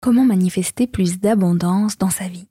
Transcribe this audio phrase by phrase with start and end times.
[0.00, 2.46] Comment manifester plus d'abondance dans sa vie?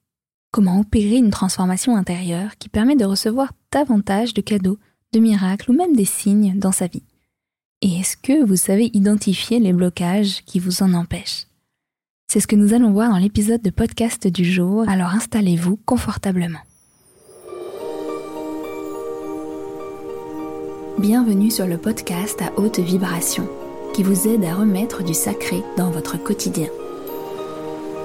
[0.52, 4.78] Comment opérer une transformation intérieure qui permet de recevoir davantage de cadeaux,
[5.14, 7.04] de miracles ou même des signes dans sa vie?
[7.82, 11.48] Et est-ce que vous savez identifier les blocages qui vous en empêchent?
[12.30, 16.60] C'est ce que nous allons voir dans l'épisode de podcast du jour, alors installez-vous confortablement.
[21.00, 23.48] Bienvenue sur le podcast à haute vibration
[23.94, 26.68] qui vous aide à remettre du sacré dans votre quotidien.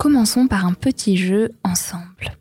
[0.00, 2.38] Commençons par un petit jeu ensemble.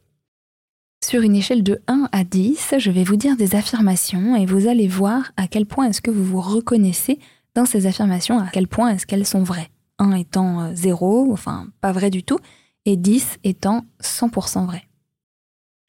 [1.03, 4.69] Sur une échelle de 1 à 10, je vais vous dire des affirmations et vous
[4.69, 7.19] allez voir à quel point est-ce que vous vous reconnaissez
[7.55, 9.67] dans ces affirmations, à quel point est-ce qu'elles sont vraies.
[9.97, 12.39] 1 étant 0, euh, enfin pas vrai du tout,
[12.85, 14.87] et 10 étant 100% vrai.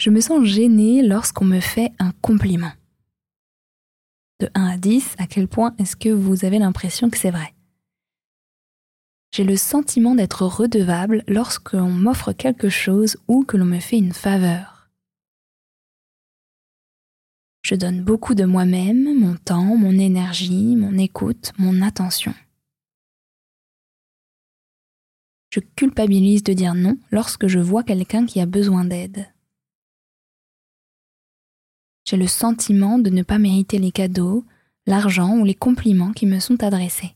[0.01, 2.73] Je me sens gênée lorsqu'on me fait un compliment.
[4.41, 7.55] De 1 à 10, à quel point est-ce que vous avez l'impression que c'est vrai?
[9.31, 14.13] J'ai le sentiment d'être redevable lorsqu'on m'offre quelque chose ou que l'on me fait une
[14.13, 14.91] faveur.
[17.63, 22.35] Je donne beaucoup de moi-même, mon temps, mon énergie, mon écoute, mon attention.
[25.51, 29.27] Je culpabilise de dire non lorsque je vois quelqu'un qui a besoin d'aide.
[32.05, 34.45] J'ai le sentiment de ne pas mériter les cadeaux,
[34.87, 37.15] l'argent ou les compliments qui me sont adressés.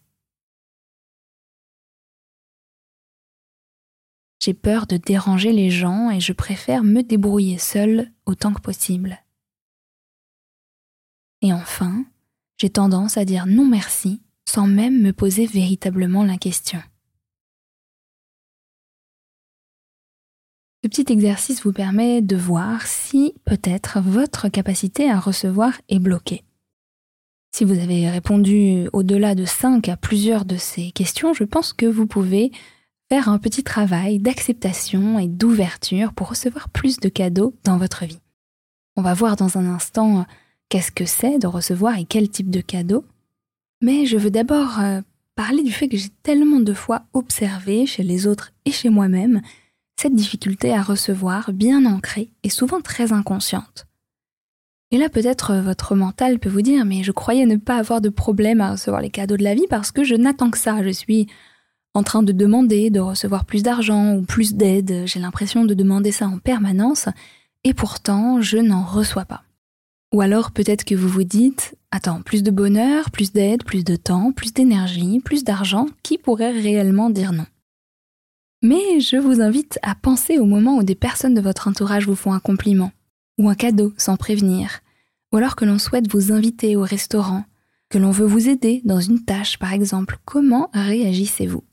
[4.45, 9.25] J'ai peur de déranger les gens et je préfère me débrouiller seule autant que possible.
[11.41, 12.05] Et enfin,
[12.59, 16.79] j'ai tendance à dire non merci sans même me poser véritablement la question.
[20.83, 26.45] Ce petit exercice vous permet de voir si peut-être votre capacité à recevoir est bloquée.
[27.57, 31.87] Si vous avez répondu au-delà de 5 à plusieurs de ces questions, je pense que
[31.87, 32.53] vous pouvez
[33.23, 38.21] un petit travail d'acceptation et d'ouverture pour recevoir plus de cadeaux dans votre vie.
[38.97, 40.23] On va voir dans un instant euh,
[40.69, 43.05] qu'est-ce que c'est de recevoir et quel type de cadeaux.
[43.81, 45.01] Mais je veux d'abord euh,
[45.35, 49.41] parler du fait que j'ai tellement de fois observé chez les autres et chez moi-même
[49.97, 53.87] cette difficulté à recevoir bien ancrée et souvent très inconsciente.
[54.91, 58.01] Et là peut-être euh, votre mental peut vous dire mais je croyais ne pas avoir
[58.01, 60.83] de problème à recevoir les cadeaux de la vie parce que je n'attends que ça,
[60.83, 61.27] je suis
[61.95, 65.05] en train de demander de recevoir plus d'argent ou plus d'aide.
[65.07, 67.09] J'ai l'impression de demander ça en permanence
[67.63, 69.45] et pourtant je n'en reçois pas.
[70.13, 73.97] Ou alors peut-être que vous vous dites, attends, plus de bonheur, plus d'aide, plus de
[73.97, 77.47] temps, plus d'énergie, plus d'argent, qui pourrait réellement dire non?
[78.63, 82.15] Mais je vous invite à penser au moment où des personnes de votre entourage vous
[82.15, 82.93] font un compliment,
[83.39, 84.81] ou un cadeau sans prévenir,
[85.33, 87.45] ou alors que l'on souhaite vous inviter au restaurant,
[87.91, 91.65] que l'on veut vous aider dans une tâche par exemple, comment réagissez-vous?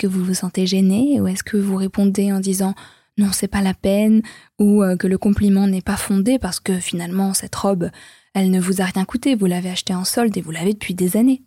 [0.00, 2.74] Que vous vous sentez gêné ou est-ce que vous répondez en disant
[3.18, 4.22] non, c'est pas la peine
[4.58, 7.90] ou euh, que le compliment n'est pas fondé parce que finalement cette robe,
[8.32, 10.94] elle ne vous a rien coûté, vous l'avez achetée en solde et vous l'avez depuis
[10.94, 11.42] des années.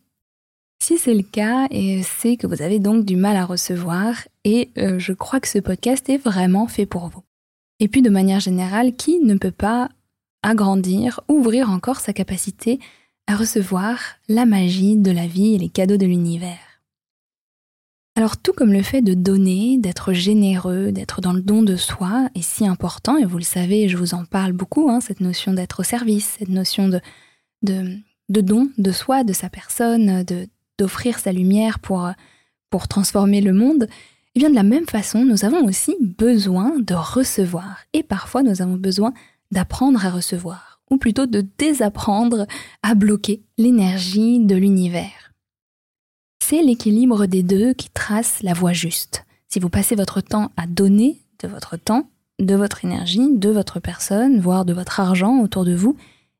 [0.83, 4.69] Si c'est le cas, et c'est que vous avez donc du mal à recevoir et
[4.77, 7.23] euh, je crois que ce podcast est vraiment fait pour vous.
[7.79, 9.89] Et puis de manière générale, qui ne peut pas
[10.43, 12.79] agrandir, ouvrir encore sa capacité
[13.25, 13.97] à recevoir
[14.27, 16.72] la magie de la vie et les cadeaux de l'univers?
[18.15, 22.29] Alors tout comme le fait de donner, d'être généreux, d'être dans le don de soi
[22.35, 25.53] est si important, et vous le savez, je vous en parle beaucoup, hein, cette notion
[25.53, 27.01] d'être au service, cette notion de,
[27.63, 30.23] de, don de soi, de sa personne,
[30.77, 32.07] d'offrir sa lumière pour,
[32.69, 33.87] pour transformer le monde,
[34.35, 38.43] et eh bien de la même façon, nous avons aussi besoin de recevoir, et parfois
[38.43, 39.13] nous avons besoin
[39.51, 42.45] d'apprendre à recevoir, ou plutôt de désapprendre
[42.83, 45.22] à bloquer l'énergie de l'univers.
[46.45, 49.25] C'est l'équilibre des deux qui trace la voie juste.
[49.47, 53.79] Si vous passez votre temps à donner de votre temps, de votre énergie, de votre
[53.79, 55.95] personne, voire de votre argent autour de vous,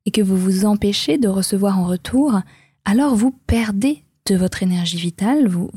[0.06, 2.42] et que vous vous empêchez de recevoir en retour,
[2.84, 5.72] alors vous perdez de votre énergie vitale, vous,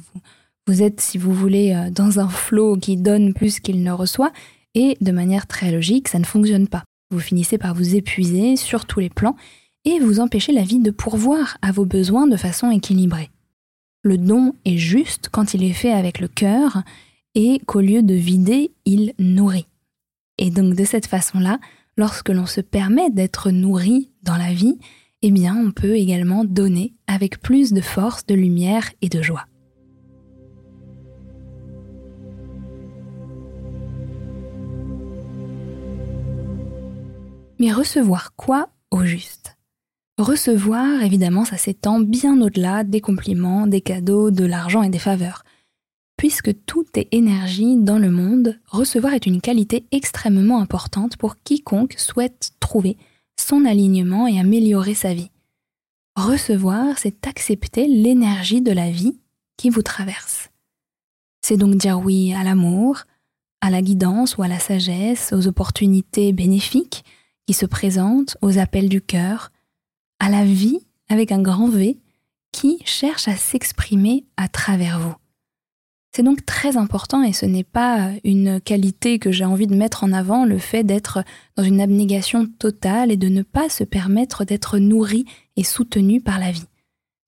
[0.67, 4.33] vous, êtes, si vous voulez, euh, dans un flot qui donne plus qu'il ne reçoit,
[4.75, 6.83] et de manière très logique, ça ne fonctionne pas.
[7.13, 9.37] Vous finissez par vous épuiser sur tous les plans,
[9.85, 13.31] et vous empêchez la vie de pourvoir à vos besoins de façon équilibrée.
[14.07, 16.85] Le don est juste quand il est fait avec le cœur
[17.35, 19.67] et qu'au lieu de vider, il nourrit.
[20.39, 21.59] Et donc de cette façon-là,
[21.97, 24.79] lorsque l'on se permet d'être nourri dans la vie,
[25.23, 29.47] eh bien on peut également donner avec plus de force, de lumière et de joie.
[37.59, 39.56] Mais recevoir quoi au juste?
[40.19, 45.45] Recevoir, évidemment, ça s'étend bien au-delà des compliments, des cadeaux, de l'argent et des faveurs.
[46.17, 51.97] Puisque tout est énergie dans le monde, recevoir est une qualité extrêmement importante pour quiconque
[51.99, 52.97] souhaite trouver
[53.39, 55.31] son alignement et améliorer sa vie.
[56.17, 59.21] Recevoir, c'est accepter l'énergie de la vie
[59.59, 60.49] qui vous traverse.
[61.43, 63.03] C'est donc dire oui à l'amour,
[63.61, 67.05] à la guidance ou à la sagesse, aux opportunités bénéfiques
[67.47, 69.51] qui se présentent, aux appels du cœur,
[70.19, 71.99] à la vie avec un grand V
[72.53, 75.15] qui cherche à s'exprimer à travers vous.
[76.17, 80.03] C'est donc très important et ce n'est pas une qualité que j'ai envie de mettre
[80.03, 81.23] en avant, le fait d'être
[81.57, 85.27] dans une abnégation totale et de ne pas se permettre d'être nourri
[85.57, 86.65] et soutenu par la vie.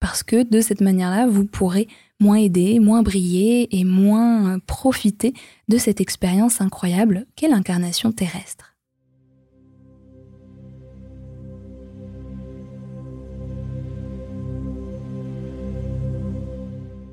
[0.00, 1.87] Parce que de cette manière-là, vous pourrez
[2.19, 5.35] moins aider, moins briller et moins profiter
[5.69, 8.77] de cette expérience incroyable qu'est l'incarnation terrestre.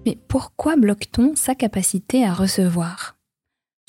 [0.06, 3.16] Mais pourquoi bloque-t-on sa capacité à recevoir?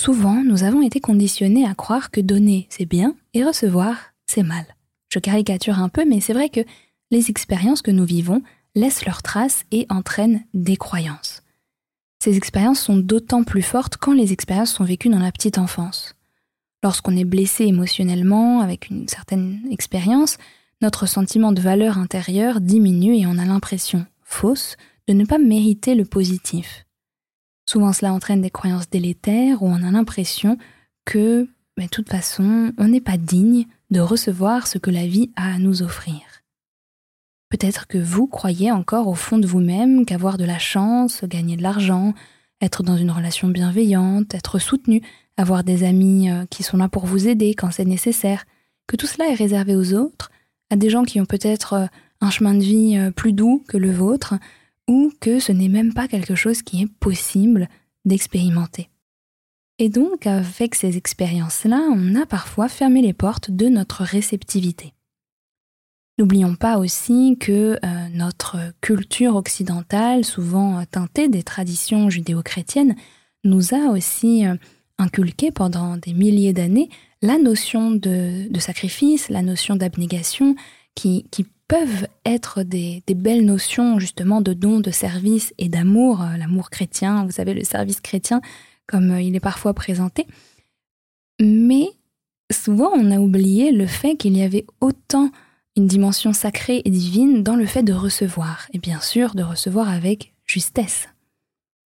[0.01, 3.97] Souvent, nous avons été conditionnés à croire que donner, c'est bien et recevoir,
[4.27, 4.65] c'est mal.
[5.13, 6.61] Je caricature un peu, mais c'est vrai que
[7.11, 8.43] les expériences que nous vivons
[8.75, 11.43] laissent leurs traces et entraînent des croyances.
[12.23, 16.15] Ces expériences sont d'autant plus fortes quand les expériences sont vécues dans la petite enfance.
[16.83, 20.39] Lorsqu'on est blessé émotionnellement avec une certaine expérience,
[20.83, 24.77] notre sentiment de valeur intérieure diminue et on a l'impression fausse
[25.09, 26.87] de ne pas mériter le positif.
[27.69, 30.57] Souvent cela entraîne des croyances délétères où on a l'impression
[31.05, 35.55] que, de toute façon, on n'est pas digne de recevoir ce que la vie a
[35.55, 36.21] à nous offrir.
[37.49, 41.63] Peut-être que vous croyez encore au fond de vous-même qu'avoir de la chance, gagner de
[41.63, 42.13] l'argent,
[42.61, 45.03] être dans une relation bienveillante, être soutenu,
[45.37, 48.45] avoir des amis euh, qui sont là pour vous aider quand c'est nécessaire,
[48.87, 50.31] que tout cela est réservé aux autres,
[50.71, 51.87] à des gens qui ont peut-être euh,
[52.21, 54.35] un chemin de vie euh, plus doux que le vôtre,
[54.89, 57.69] ou que ce n'est même pas quelque chose qui est possible
[58.05, 58.89] d'expérimenter.
[59.79, 64.95] Et donc, avec ces expériences-là, on a parfois fermé les portes de notre réceptivité.
[66.19, 72.97] N'oublions pas aussi que euh, notre culture occidentale, souvent teintée des traditions judéo-chrétiennes,
[73.45, 74.55] nous a aussi euh,
[74.99, 76.89] inculqué pendant des milliers d'années
[77.21, 80.57] la notion de, sacrifice, la notion d'abnégation,
[80.95, 86.37] qui, qui peuvent être des, belles notions justement de don, de service et d'amour, euh,
[86.37, 88.41] l'amour chrétien, vous savez, le service chrétien
[88.87, 90.27] comme euh, il est parfois présenté.
[91.41, 91.89] Mais
[92.53, 95.31] souvent on a oublié le fait qu'il y avait autant
[95.77, 99.91] une dimension sacrée et divine dans le fait de recevoir, et bien sûr de recevoir
[99.91, 101.09] avec justesse.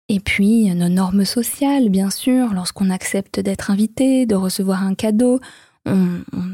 [0.08, 5.40] Et puis nos normes sociales, bien sûr, lorsqu'on accepte d'être invité, de recevoir un cadeau,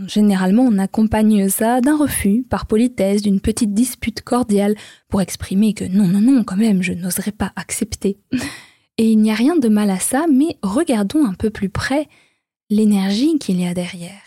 [0.07, 4.75] généralement, on accompagne ça d'un refus, par politesse, d'une petite dispute cordiale,
[5.09, 8.19] pour exprimer que non, non, non, quand même, je n'oserais pas accepter.
[8.99, 12.09] Et il n'y a rien de mal à ça, mais regardons un peu plus près
[12.69, 14.21] l'énergie qu'il y a derrière.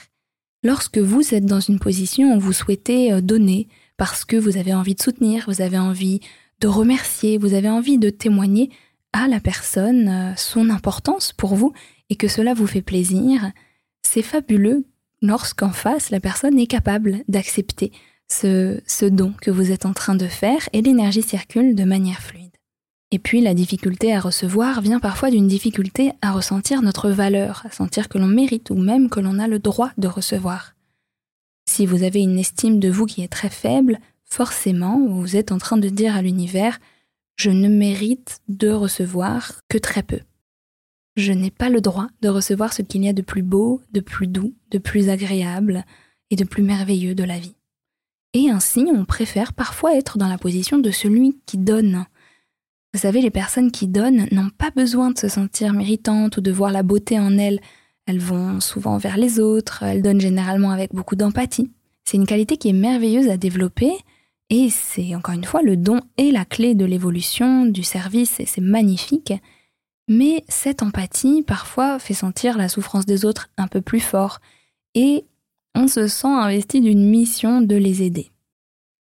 [0.64, 4.74] Lorsque vous êtes dans une position où vous souhaitez euh, donner, parce que vous avez
[4.74, 6.20] envie de soutenir, vous avez envie
[6.60, 8.72] de remercier, vous avez envie de témoigner
[9.14, 11.74] à la personne euh, son importance pour vous,
[12.10, 13.52] et que cela vous fait plaisir,
[14.02, 14.86] c'est fabuleux
[15.28, 17.92] lorsqu'en face, la personne est capable d'accepter
[18.30, 22.22] ce, ce don que vous êtes en train de faire et l'énergie circule de manière
[22.22, 22.52] fluide.
[23.12, 27.72] Et puis la difficulté à recevoir vient parfois d'une difficulté à ressentir notre valeur, à
[27.72, 30.74] sentir que l'on mérite ou même que l'on a le droit de recevoir.
[31.70, 35.58] Si vous avez une estime de vous qui est très faible, forcément vous êtes en
[35.58, 36.80] train de dire à l'univers
[37.36, 40.20] je ne mérite de recevoir que très peu
[41.16, 44.02] je n'ai pas le droit de recevoir ce qu'il y a de plus beau, de
[44.02, 45.86] plus doux, de plus agréable
[46.30, 47.56] et de plus merveilleux de la vie.
[48.34, 52.06] Et ainsi, on préfère parfois être dans la position de celui qui donne.
[52.94, 56.52] Vous savez, les personnes qui donnent n'ont pas besoin de se sentir méritantes ou de
[56.52, 57.62] voir la beauté en elles.
[58.08, 61.72] Elles vont souvent vers les autres, elles donnent généralement avec beaucoup d'empathie.
[62.04, 63.94] C'est une qualité qui est merveilleuse à développer
[64.50, 68.46] et c'est encore une fois le don et la clé de l'évolution, du service et
[68.46, 69.34] c'est magnifique.
[70.08, 74.40] Mais cette empathie, parfois, fait sentir la souffrance des autres un peu plus fort,
[74.94, 75.26] et
[75.74, 78.32] on se sent investi d'une mission de les aider.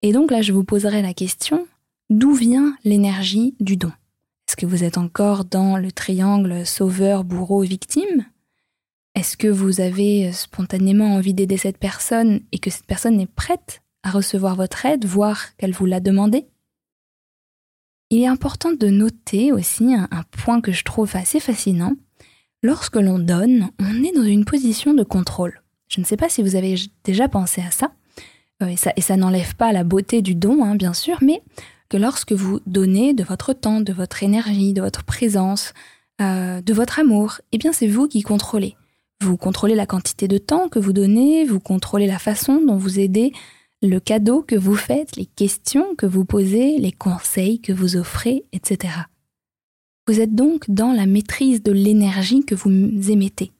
[0.02, 1.66] Et donc là, je vous poserai la question,
[2.10, 3.92] d'où vient l'énergie du don?
[4.48, 8.24] Est-ce que vous êtes encore dans le triangle sauveur, bourreau, victime?
[9.14, 13.82] Est-ce que vous avez spontanément envie d'aider cette personne et que cette personne est prête
[14.04, 16.46] à recevoir votre aide, voire qu'elle vous l'a demandé?
[18.10, 21.92] Il est important de noter aussi un, point que je trouve assez fascinant.
[22.62, 25.62] Lorsque l'on donne, on est dans une position de contrôle.
[25.88, 26.74] Je ne sais pas si vous avez
[27.04, 27.92] déjà pensé à ça,
[28.62, 31.42] euh, et ça, et ça n'enlève pas la beauté du don, hein, bien sûr, mais
[31.88, 35.72] que lorsque vous donnez de votre temps, de votre énergie, de votre présence,
[36.20, 38.76] euh, de votre amour, eh bien c'est vous qui contrôlez.
[39.20, 42.98] Vous contrôlez la quantité de temps que vous donnez, vous contrôlez la façon dont vous
[42.98, 43.32] aidez,
[43.82, 48.44] le cadeau que vous faites, les questions que vous posez, les conseils que vous offrez,
[48.52, 48.94] etc.
[50.06, 52.70] Vous êtes donc dans la maîtrise de l'énergie que vous
[53.10, 53.52] émettez.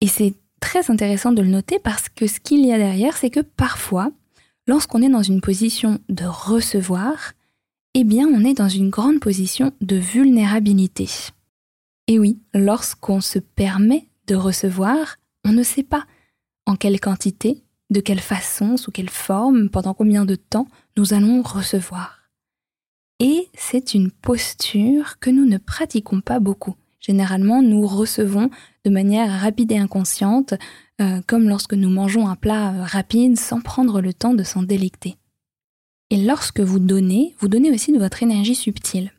[0.00, 3.30] Et c'est très intéressant de le noter parce que ce qu'il y a derrière, c'est
[3.30, 4.10] que parfois,
[4.66, 7.32] lorsqu'on est dans une position de recevoir,
[7.94, 11.08] eh bien on est dans une grande position de vulnérabilité.
[12.06, 16.04] Et oui, lorsqu'on se permet de recevoir, on ne sait pas
[16.66, 21.42] en quelle quantité, de quelle façon, sous quelle forme, pendant combien de temps nous allons
[21.42, 22.20] recevoir.
[23.18, 26.74] Et c'est une posture que nous ne pratiquons pas beaucoup.
[27.00, 28.50] Généralement, nous recevons
[28.84, 30.54] de manière rapide et inconsciente,
[31.00, 34.62] euh, comme lorsque nous mangeons un plat euh, rapide sans prendre le temps de s'en
[34.62, 35.16] délecter.
[36.10, 39.12] Et lorsque vous donnez, vous donnez aussi de votre énergie subtile.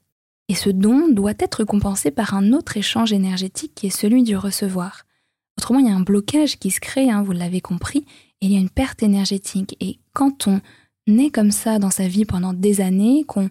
[0.47, 4.35] Et ce don doit être compensé par un autre échange énergétique qui est celui du
[4.35, 5.03] recevoir.
[5.57, 8.05] Autrement, il y a un blocage qui se crée, hein, vous l'avez compris,
[8.41, 9.77] il y a une perte énergétique.
[9.79, 10.61] Et quand on
[11.07, 13.49] est comme ça dans sa vie pendant des années, qu'on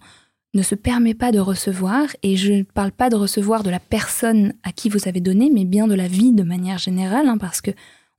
[0.55, 3.81] ne se permet pas de recevoir, et je ne parle pas de recevoir de la
[3.81, 7.39] personne à qui vous avez donné, mais bien de la vie de manière générale, hein,
[7.39, 7.71] parce que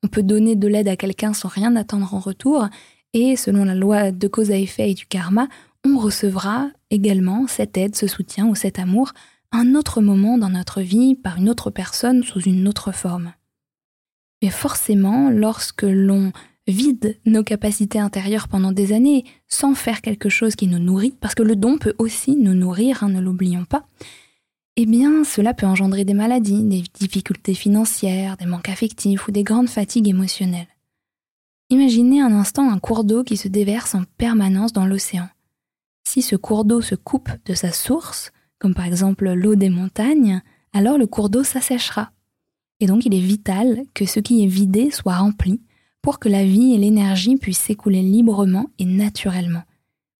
[0.03, 2.67] on peut donner de l'aide à quelqu'un sans rien attendre en retour,
[3.13, 5.47] et selon la loi de cause à effet et du karma,
[5.85, 9.11] on recevra également cette aide, ce soutien ou cet amour
[9.51, 13.33] un autre moment dans notre vie par une autre personne sous une autre forme.
[14.41, 16.31] Mais forcément, lorsque l'on
[16.71, 21.35] vide nos capacités intérieures pendant des années sans faire quelque chose qui nous nourrit, parce
[21.35, 23.85] que le don peut aussi nous nourrir, hein, ne l'oublions pas,
[24.77, 29.43] eh bien cela peut engendrer des maladies, des difficultés financières, des manques affectifs ou des
[29.43, 30.67] grandes fatigues émotionnelles.
[31.69, 35.29] Imaginez un instant un cours d'eau qui se déverse en permanence dans l'océan.
[36.03, 40.41] Si ce cours d'eau se coupe de sa source, comme par exemple l'eau des montagnes,
[40.73, 42.11] alors le cours d'eau s'asséchera.
[42.79, 45.61] Et donc il est vital que ce qui est vidé soit rempli
[46.01, 49.63] pour que la vie et l'énergie puissent s'écouler librement et naturellement,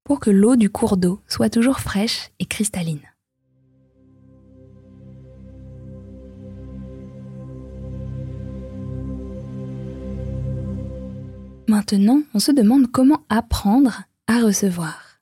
[0.04, 3.02] pour que l'eau du cours d'eau soit toujours fraîche et cristalline.
[11.68, 15.22] Maintenant, on se demande comment apprendre à recevoir.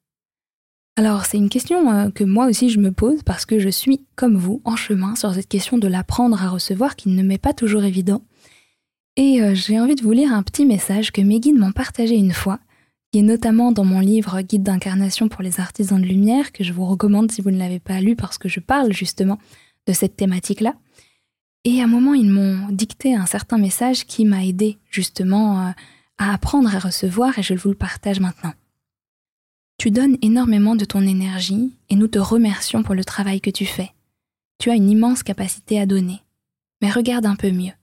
[0.96, 4.02] Alors, c'est une question euh, que moi aussi je me pose parce que je suis,
[4.16, 7.54] comme vous, en chemin sur cette question de l'apprendre à recevoir qui ne m'est pas
[7.54, 8.24] toujours évident.
[9.20, 12.16] Et euh, j'ai envie de vous lire un petit message que mes guides m'ont partagé
[12.16, 12.58] une fois,
[13.12, 16.72] qui est notamment dans mon livre Guide d'incarnation pour les artisans de lumière, que je
[16.72, 19.38] vous recommande si vous ne l'avez pas lu parce que je parle justement
[19.88, 20.74] de cette thématique-là.
[21.66, 25.72] Et à un moment, ils m'ont dicté un certain message qui m'a aidé justement euh,
[26.18, 28.54] à apprendre à recevoir et je vous le partage maintenant.
[29.78, 33.66] Tu donnes énormément de ton énergie et nous te remercions pour le travail que tu
[33.66, 33.92] fais.
[34.60, 36.22] Tu as une immense capacité à donner.
[36.82, 37.74] Mais regarde un peu mieux.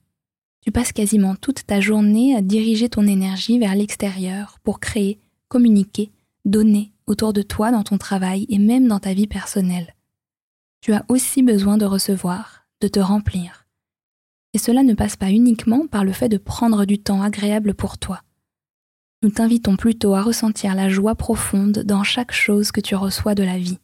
[0.67, 6.11] Tu passes quasiment toute ta journée à diriger ton énergie vers l'extérieur pour créer, communiquer,
[6.43, 9.95] donner autour de toi dans ton travail et même dans ta vie personnelle.
[10.81, 13.65] Tu as aussi besoin de recevoir, de te remplir.
[14.53, 17.97] Et cela ne passe pas uniquement par le fait de prendre du temps agréable pour
[17.97, 18.21] toi.
[19.23, 23.43] Nous t'invitons plutôt à ressentir la joie profonde dans chaque chose que tu reçois de
[23.43, 23.79] la vie,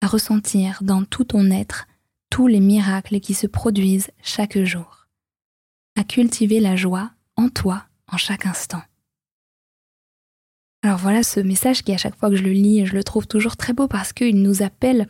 [0.00, 1.86] à ressentir dans tout ton être
[2.28, 5.01] tous les miracles qui se produisent chaque jour
[5.96, 8.82] à cultiver la joie en toi en chaque instant.
[10.82, 13.26] Alors voilà ce message qui à chaque fois que je le lis, je le trouve
[13.26, 15.06] toujours très beau parce qu'il nous appelle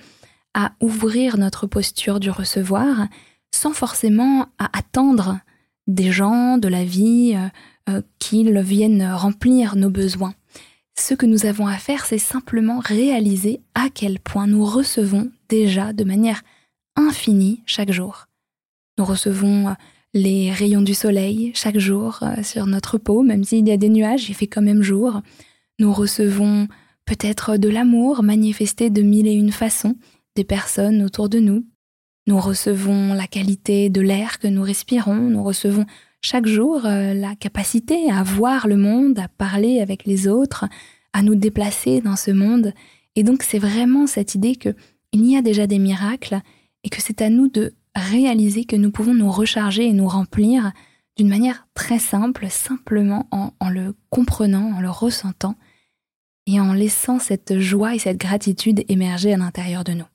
[0.54, 3.08] à ouvrir notre posture du recevoir
[3.54, 5.38] sans forcément à attendre
[5.86, 7.48] des gens, de la vie, euh,
[7.88, 10.34] euh, qu'ils viennent remplir nos besoins.
[10.98, 15.92] Ce que nous avons à faire, c'est simplement réaliser à quel point nous recevons déjà
[15.92, 16.42] de manière
[16.96, 18.26] infinie chaque jour.
[18.98, 19.74] Nous recevons
[20.14, 23.88] les rayons du soleil chaque jour euh, sur notre peau, même s'il y a des
[23.88, 25.22] nuages, il fait quand même jour.
[25.78, 26.68] Nous recevons
[27.06, 29.96] peut-être de l'amour manifesté de mille et une façons
[30.36, 31.64] des personnes autour de nous.
[32.26, 35.86] Nous recevons la qualité de l'air que nous respirons, nous recevons
[36.20, 40.66] chaque jour euh, la capacité à voir le monde, à parler avec les autres,
[41.12, 42.74] à nous déplacer dans ce monde.
[43.16, 44.76] Et donc c'est vraiment cette idée qu'il
[45.12, 46.40] y a déjà des miracles
[46.84, 50.72] et que c'est à nous de réaliser que nous pouvons nous recharger et nous remplir
[51.16, 55.56] d'une manière très simple, simplement en, le comprenant, en le ressentant
[56.46, 60.06] et en laissant cette joie et cette gratitude émerger à l'intérieur de nous.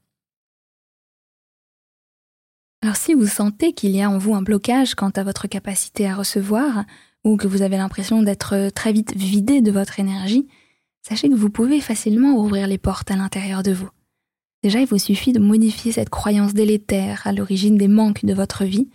[2.81, 6.07] Alors si vous sentez qu'il y a en vous un blocage quant à votre capacité
[6.07, 6.85] à recevoir,
[7.23, 10.47] ou que vous avez l'impression d'être très vite vidé de votre énergie,
[11.01, 13.89] sachez que vous pouvez facilement ouvrir les portes à l'intérieur de vous.
[14.63, 18.65] Déjà, il vous suffit de modifier cette croyance délétère à l'origine des manques de votre
[18.65, 18.89] vie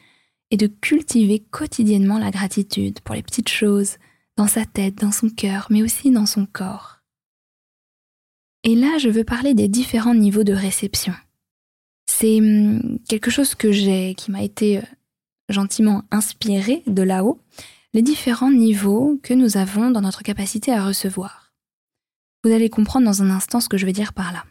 [0.50, 3.96] et de cultiver quotidiennement la gratitude pour les petites choses,
[4.36, 7.00] dans sa tête, dans son cœur, mais aussi dans son corps.
[8.64, 11.14] Et là, je veux parler des différents niveaux de réception.
[12.06, 14.82] C'est hum, quelque chose que j'ai, qui m'a été euh,
[15.48, 17.40] gentiment inspiré de là-haut,
[17.94, 21.52] les différents niveaux que nous avons dans notre capacité à recevoir.
[22.44, 24.44] Vous allez comprendre dans un instant ce que je veux dire par là.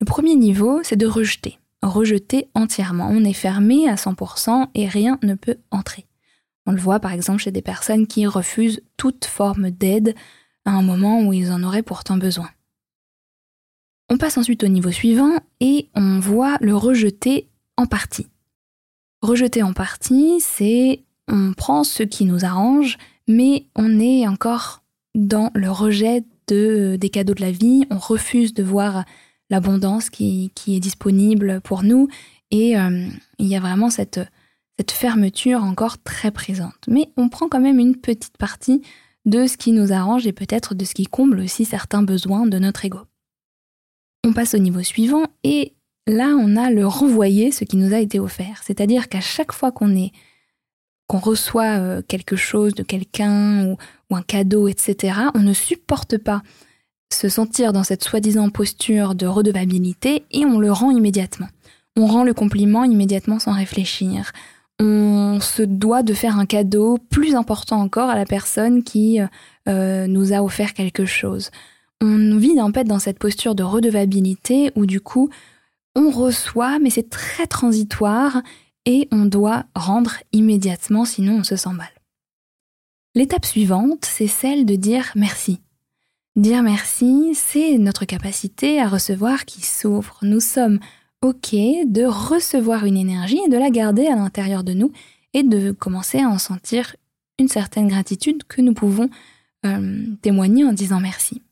[0.00, 1.58] Le premier niveau, c'est de rejeter.
[1.82, 3.08] Rejeter entièrement.
[3.10, 6.06] On est fermé à 100% et rien ne peut entrer.
[6.66, 10.14] On le voit par exemple chez des personnes qui refusent toute forme d'aide
[10.64, 12.50] à un moment où ils en auraient pourtant besoin.
[14.10, 18.28] On passe ensuite au niveau suivant et on voit le rejeter en partie.
[19.22, 24.82] Rejeter en partie, c'est on prend ce qui nous arrange, mais on est encore
[25.14, 29.04] dans le rejet de, des cadeaux de la vie, on refuse de voir
[29.50, 32.08] l'abondance qui, est disponible pour nous,
[32.50, 33.06] et euh,
[33.38, 34.20] il y a vraiment cette,
[34.90, 36.86] fermeture encore très présente.
[36.86, 38.82] Mais on prend quand même une petite partie
[39.24, 42.58] de ce qui nous arrange et peut-être de ce qui comble aussi certains besoins de
[42.58, 43.00] notre ego.
[44.24, 45.74] On passe au niveau suivant et
[46.06, 48.62] là on a le renvoyer ce qui nous a été offert.
[48.64, 50.10] C'est-à-dire qu'à chaque fois qu'on
[51.18, 53.76] reçoit euh, quelque chose de quelqu'un ou,
[54.14, 56.42] un cadeau, etc., on ne supporte pas
[57.12, 61.48] se sentir dans cette soi-disant posture de redevabilité et on le rend immédiatement.
[61.96, 64.32] On rend le compliment immédiatement sans réfléchir.
[64.80, 69.20] On se doit de faire un cadeau plus important encore à la personne qui
[69.68, 71.50] euh, nous a offert quelque chose.
[72.00, 75.30] On vit en fait dans cette posture de redevabilité où du coup
[75.96, 78.42] on reçoit mais c'est très transitoire
[78.86, 81.90] et on doit rendre immédiatement, sinon on se sent mal.
[83.14, 85.58] L'étape suivante, c'est celle de dire merci.
[86.38, 90.20] Dire merci, c'est notre capacité à recevoir qui s'ouvre.
[90.22, 90.78] Nous sommes
[91.20, 94.92] OK de recevoir une énergie et de la garder à l'intérieur de nous
[95.34, 96.94] et de commencer à en sentir
[97.40, 99.10] une certaine gratitude que nous pouvons
[99.66, 101.42] euh, témoigner en disant merci.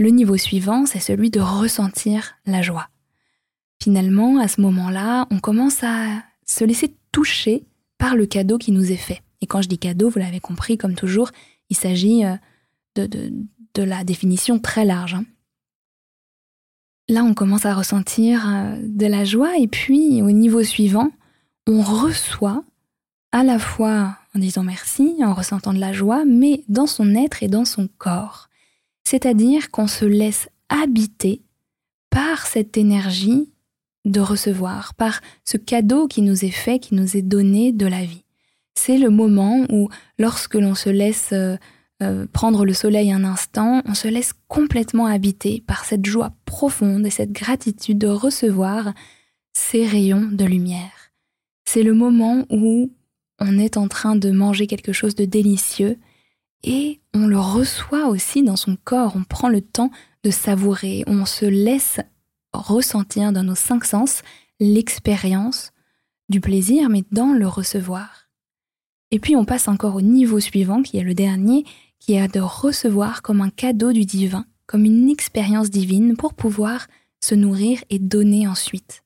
[0.00, 2.88] Le niveau suivant, c'est celui de ressentir la joie.
[3.80, 7.62] Finalement, à ce moment-là, on commence à se laisser toucher
[7.98, 9.22] par le cadeau qui nous est fait.
[9.40, 11.30] Et quand je dis cadeau, vous l'avez compris, comme toujours,
[11.70, 12.34] il s'agit euh,
[12.96, 13.30] de,
[13.74, 15.14] de, la définition très large.
[15.14, 15.24] Hein.
[17.08, 21.10] Là, on commence à ressentir euh, de la joie et puis au niveau suivant,
[21.66, 22.64] on reçoit
[23.32, 27.42] à la fois en disant merci, en ressentant de la joie, mais dans son être
[27.42, 28.48] et dans son corps.
[29.04, 31.42] C'est-à-dire qu'on se laisse habiter
[32.10, 33.50] par cette énergie
[34.04, 38.04] de recevoir, par ce cadeau qui nous est fait, qui nous est donné de la
[38.04, 38.24] vie.
[38.74, 41.56] C'est le moment où, lorsque l'on se laisse euh,
[42.02, 47.06] euh, prendre le soleil un instant, on se laisse complètement habiter par cette joie profonde
[47.06, 48.92] et cette gratitude de recevoir
[49.52, 51.12] ces rayons de lumière.
[51.64, 52.92] C'est le moment où
[53.38, 55.98] on est en train de manger quelque chose de délicieux
[56.64, 59.90] et on le reçoit aussi dans son corps, on prend le temps
[60.24, 62.00] de savourer, on se laisse
[62.52, 64.22] ressentir dans nos cinq sens
[64.58, 65.72] l'expérience
[66.28, 68.23] du plaisir, mais dans le recevoir.
[69.10, 71.64] Et puis on passe encore au niveau suivant, qui est le dernier,
[72.00, 76.86] qui est de recevoir comme un cadeau du divin, comme une expérience divine pour pouvoir
[77.22, 79.02] se nourrir et donner ensuite.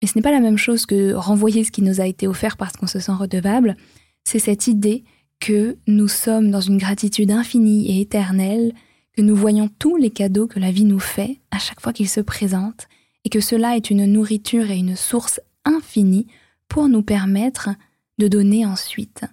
[0.00, 2.56] Mais ce n'est pas la même chose que renvoyer ce qui nous a été offert
[2.56, 3.76] parce qu'on se sent redevable,
[4.24, 5.04] c'est cette idée
[5.40, 8.72] que nous sommes dans une gratitude infinie et éternelle
[9.16, 12.08] que nous voyons tous les cadeaux que la vie nous fait à chaque fois qu'ils
[12.08, 12.88] se présentent,
[13.24, 16.26] et que cela est une nourriture et une source infinie
[16.68, 17.70] pour nous permettre
[18.18, 19.24] de donner ensuite,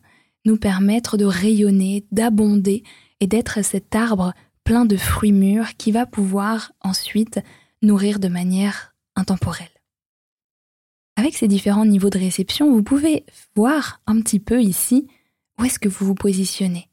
[0.46, 2.84] nous permettre de rayonner, d'abonder
[3.20, 7.40] et d'être cet arbre plein de fruits mûrs qui va pouvoir ensuite
[7.82, 9.68] nourrir de manière intemporelle.
[11.16, 15.08] Avec ces différents niveaux de réception, vous pouvez voir un petit peu ici
[15.60, 16.88] où est-ce que vous vous positionnez.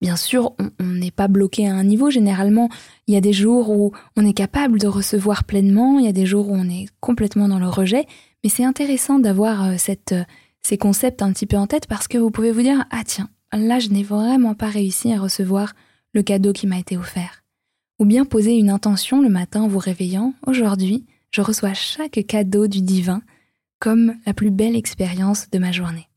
[0.00, 2.10] Bien sûr, on n'est pas bloqué à un niveau.
[2.10, 2.68] Généralement,
[3.06, 6.12] il y a des jours où on est capable de recevoir pleinement, il y a
[6.12, 8.06] des jours où on est complètement dans le rejet.
[8.42, 9.76] Mais c'est intéressant d'avoir euh,
[10.12, 10.24] euh,
[10.64, 13.30] ces concepts un petit peu en tête parce que vous pouvez vous dire ah tiens,
[13.52, 15.74] là je n'ai vraiment pas réussi à recevoir
[16.12, 17.44] le cadeau qui m'a été offert.
[18.00, 20.34] ou bien poser une intention le matin en vous réveillant.
[20.46, 23.22] Aujourd'hui, je reçois chaque cadeau du divin
[23.78, 26.08] comme la plus belle expérience de ma journée.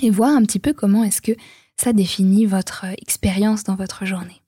[0.00, 1.32] Et voir un petit peu comment est-ce que
[1.76, 4.42] ça définit votre expérience dans votre journée.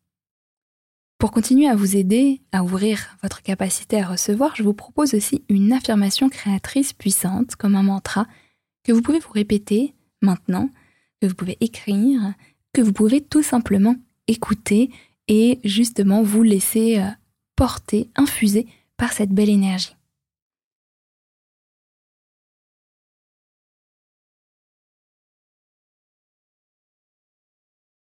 [1.19, 5.43] Pour continuer à vous aider à ouvrir votre capacité à recevoir, je vous propose aussi
[5.49, 8.27] une affirmation créatrice puissante comme un mantra
[8.85, 10.71] que vous pouvez vous répéter maintenant,
[11.21, 12.35] que vous pouvez écrire,
[12.73, 13.97] que vous pouvez tout simplement
[14.29, 14.91] écouter
[15.29, 17.09] et justement vous laisser euh,
[17.57, 18.67] porter, infuser
[18.97, 19.97] par cette belle énergie.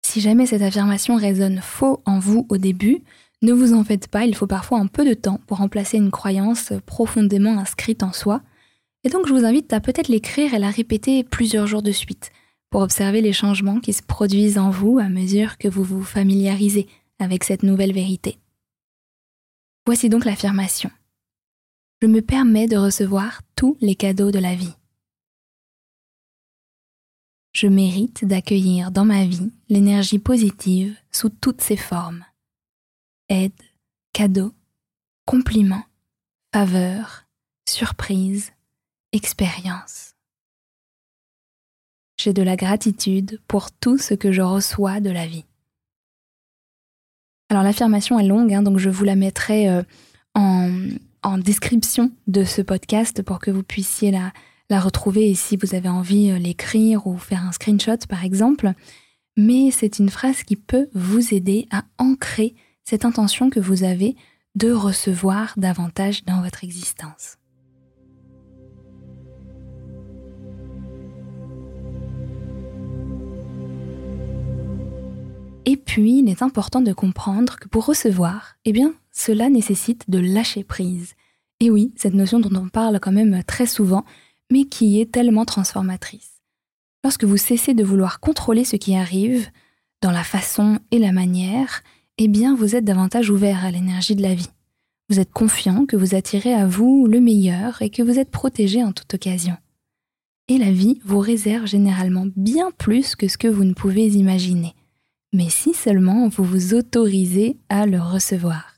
[0.05, 3.03] Si jamais cette affirmation résonne faux en vous au début,
[3.41, 6.11] ne vous en faites pas, il faut parfois un peu de temps pour remplacer une
[6.11, 8.43] croyance profondément inscrite en soi.
[9.05, 12.31] Et donc je vous invite à peut-être l'écrire et la répéter plusieurs jours de suite
[12.71, 16.88] pour observer les changements qui se produisent en vous à mesure que vous vous familiarisez
[17.19, 18.38] avec cette nouvelle vérité.
[19.87, 20.91] Voici donc l'affirmation.
[22.01, 24.75] Je me permets de recevoir tous les cadeaux de la vie.
[27.53, 32.25] Je mérite d'accueillir dans ma vie l'énergie positive sous toutes ses formes.
[33.29, 33.53] Aide,
[34.12, 34.53] cadeaux,
[35.27, 35.85] compliments,
[36.55, 37.27] faveurs,
[37.69, 38.53] surprises,
[39.12, 40.14] expériences.
[42.18, 45.44] J'ai de la gratitude pour tout ce que je reçois de la vie.
[47.48, 49.83] Alors l'affirmation est longue, hein, donc je vous la mettrai euh,
[50.35, 54.33] en, description de ce podcast pour que vous puissiez la,
[54.70, 58.72] la retrouver et si vous avez envie euh, l'écrire ou faire un screenshot par exemple.
[59.37, 64.16] Mais c'est une phrase qui peut vous aider à ancrer cette intention que vous avez
[64.55, 67.38] de recevoir davantage dans votre existence.
[75.64, 80.18] Et puis, il est important de comprendre que pour recevoir, eh bien, cela nécessite de
[80.18, 81.14] lâcher prise.
[81.61, 84.05] Et oui, cette notion dont on parle quand même très souvent,
[84.51, 86.40] mais qui est tellement transformatrice.
[87.05, 89.48] Lorsque vous cessez de vouloir contrôler ce qui arrive,
[90.01, 91.83] dans la façon et la manière,
[92.18, 94.51] eh bien, vous êtes davantage ouvert à l'énergie de la vie.
[95.09, 98.83] Vous êtes confiant que vous attirez à vous le meilleur et que vous êtes protégé
[98.83, 99.57] en toute occasion.
[100.48, 104.75] Et la vie vous réserve généralement bien plus que ce que vous ne pouvez imaginer
[105.33, 108.75] mais si seulement vous vous autorisez à le recevoir.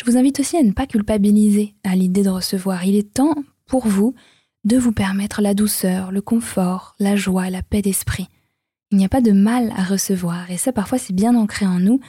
[0.00, 2.84] Je vous invite aussi à ne pas culpabiliser à l'idée de recevoir.
[2.84, 3.34] Il est temps
[3.66, 4.14] pour vous
[4.64, 8.28] de vous permettre la douceur, le confort, la joie, la paix d'esprit.
[8.90, 11.78] Il n'y a pas de mal à recevoir, et ça parfois c'est bien ancré en
[11.78, 12.00] nous,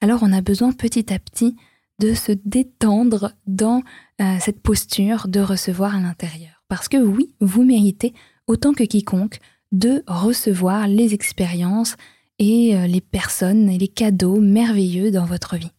[0.00, 1.56] alors on a besoin petit à petit
[1.98, 3.82] de se détendre dans
[4.20, 6.62] euh, cette posture de recevoir à l'intérieur.
[6.68, 8.12] Parce que oui, vous méritez,
[8.46, 9.38] autant que quiconque,
[9.72, 11.96] de recevoir les expériences,
[12.38, 15.72] et euh, les personnes et les cadeaux merveilleux dans votre vie.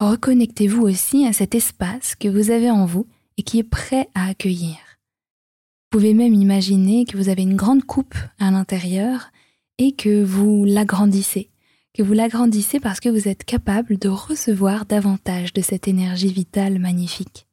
[0.00, 3.06] Reconnectez-vous aussi à cet espace que vous avez en vous
[3.36, 4.76] et qui est prêt à accueillir.
[5.92, 9.30] Vous pouvez même imaginer que vous avez une grande coupe à l'intérieur
[9.78, 11.50] et que vous l'agrandissez,
[11.94, 16.78] que vous l'agrandissez parce que vous êtes capable de recevoir davantage de cette énergie vitale
[16.78, 17.46] magnifique.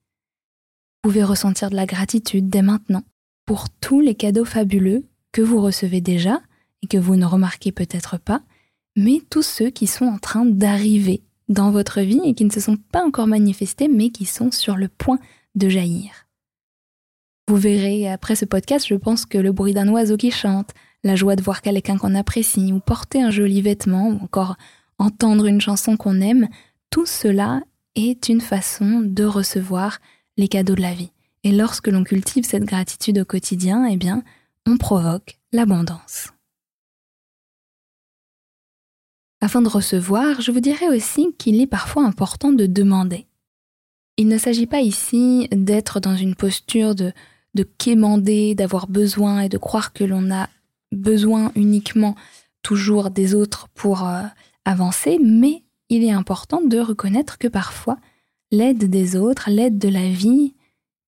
[1.04, 3.04] Vous pouvez ressentir de la gratitude dès maintenant
[3.46, 6.42] pour tous les cadeaux fabuleux que vous recevez déjà
[6.84, 8.42] et que vous ne remarquez peut-être pas,
[8.96, 12.60] mais tous ceux qui sont en train d'arriver dans votre vie et qui ne se
[12.60, 15.20] sont pas encore manifestés, mais qui sont sur le point
[15.56, 16.28] de jaillir.
[17.48, 20.72] Vous verrez après ce podcast, je pense que le bruit d'un oiseau qui chante,
[21.04, 24.58] la joie de voir quelqu'un qu'on apprécie, ou porter un joli vêtement, ou encore
[25.00, 26.50] entendre une chanson qu'on aime,
[26.90, 27.62] tout cela
[27.96, 30.00] est une façon de recevoir
[30.36, 31.12] les cadeaux de la vie.
[31.44, 34.24] Et lorsque l'on cultive cette gratitude au quotidien, eh bien,
[34.66, 36.34] on provoque l'abondance.
[39.42, 43.28] Afin de recevoir, je vous dirais aussi qu'il est parfois important de demander.
[44.18, 47.14] Il ne s'agit pas ici d'être dans une posture de,
[47.54, 50.50] de quémander, d'avoir besoin et de croire que l'on a
[50.92, 52.16] besoin uniquement
[52.64, 54.24] toujours des autres pour euh,
[54.66, 57.98] avancer, mais il est important de reconnaître que parfois
[58.52, 60.56] l'aide des autres, l'aide de la vie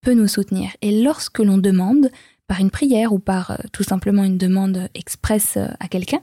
[0.02, 0.70] peut nous soutenir.
[0.82, 2.10] Et lorsque l'on demande,
[2.46, 6.20] par une prière ou par euh, tout simplement une demande expresse euh, à quelqu'un,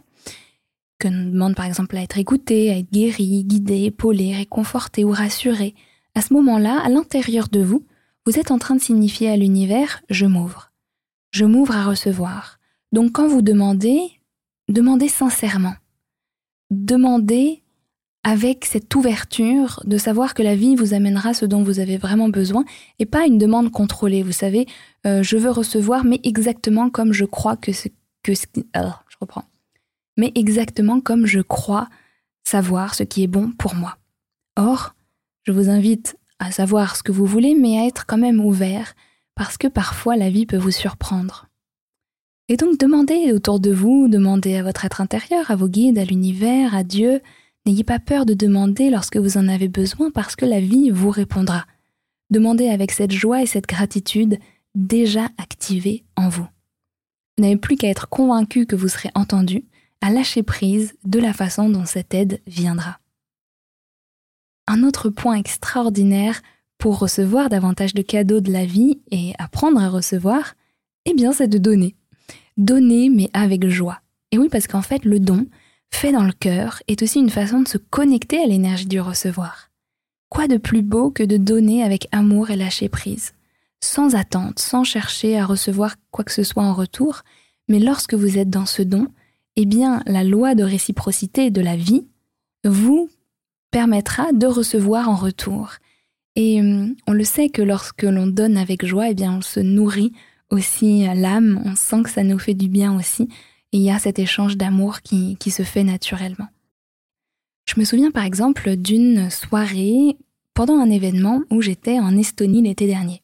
[0.99, 5.11] que l'on demande par exemple à être écouté, à être guéri, guidé, épaulé, réconforté ou
[5.11, 5.75] rassuré,
[6.15, 7.85] à ce moment-là, à l'intérieur de vous,
[8.25, 10.71] vous êtes en train de signifier à l'univers je m'ouvre.
[11.31, 12.59] Je m'ouvre à recevoir.
[12.91, 13.99] Donc quand vous demandez,
[14.69, 15.75] demandez sincèrement.
[16.71, 17.61] Demandez
[18.23, 22.27] avec cette ouverture de savoir que la vie vous amènera ce dont vous avez vraiment
[22.27, 22.65] besoin
[22.99, 24.23] et pas une demande contrôlée.
[24.23, 24.65] Vous savez,
[25.05, 27.87] euh, je veux recevoir, mais exactement comme je crois que ce
[28.23, 28.33] que
[28.73, 29.45] alors, je reprends
[30.17, 31.87] mais exactement comme je crois
[32.43, 33.97] savoir ce qui est bon pour moi.
[34.55, 34.95] Or,
[35.43, 38.95] je vous invite à savoir ce que vous voulez, mais à être quand même ouvert,
[39.35, 41.47] parce que parfois la vie peut vous surprendre.
[42.49, 46.05] Et donc demandez autour de vous, demandez à votre être intérieur, à vos guides, à
[46.05, 47.21] l'univers, à Dieu.
[47.65, 51.09] N'ayez pas peur de demander lorsque vous en avez besoin, parce que la vie vous
[51.09, 51.65] répondra.
[52.29, 54.39] Demandez avec cette joie et cette gratitude
[54.75, 56.47] déjà activée en vous.
[57.37, 59.65] Vous n'avez plus qu'à être convaincu que vous serez entendu,
[60.01, 62.99] à lâcher prise de la façon dont cette aide viendra.
[64.67, 66.41] Un autre point extraordinaire
[66.77, 70.55] pour recevoir davantage de cadeaux de la vie et apprendre à recevoir,
[71.05, 71.95] eh bien c'est de donner.
[72.57, 74.01] Donner mais avec joie.
[74.31, 75.47] Et oui parce qu'en fait le don,
[75.91, 79.71] fait dans le cœur, est aussi une façon de se connecter à l'énergie du recevoir.
[80.29, 83.33] Quoi de plus beau que de donner avec amour et lâcher prise?
[83.81, 87.21] Sans attente, sans chercher à recevoir quoi que ce soit en retour,
[87.69, 89.07] mais lorsque vous êtes dans ce don,
[89.57, 92.07] eh bien la loi de réciprocité de la vie
[92.63, 93.09] vous
[93.71, 95.71] permettra de recevoir en retour.
[96.35, 99.59] Et hum, on le sait que lorsque l'on donne avec joie, eh bien on se
[99.59, 100.13] nourrit
[100.49, 103.23] aussi l'âme, on sent que ça nous fait du bien aussi,
[103.73, 106.47] et il y a cet échange d'amour qui se fait naturellement.
[107.67, 110.15] Je me souviens par exemple d'une soirée
[110.53, 113.21] pendant un événement où j'étais en Estonie l'été dernier.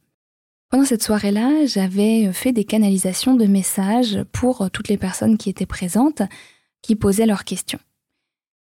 [0.74, 5.68] Pendant cette soirée-là, j'avais fait des canalisations de messages pour toutes les personnes qui étaient
[5.68, 6.24] présentes,
[6.82, 7.78] qui posaient leurs questions.